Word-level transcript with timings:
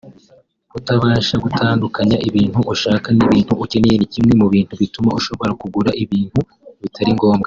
Kutabasha 0.71 1.35
gutandukanya 1.43 2.17
ibintu 2.27 2.59
ushaka 2.73 3.07
n’ibintu 3.17 3.53
ukeneye 3.63 3.95
ni 3.97 4.07
kimwe 4.13 4.33
mu 4.41 4.47
bintu 4.53 4.73
bituma 4.81 5.09
ushobora 5.19 5.51
kugura 5.61 5.91
ibintu 6.03 6.39
bitari 6.83 7.11
ngombwa 7.15 7.39